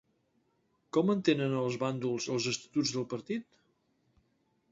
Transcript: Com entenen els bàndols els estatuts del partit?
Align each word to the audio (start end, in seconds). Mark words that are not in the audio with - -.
Com 0.95 1.11
entenen 1.13 1.53
els 1.65 1.77
bàndols 1.83 2.27
els 2.35 2.49
estatuts 2.53 2.93
del 2.95 3.07
partit? 3.13 3.61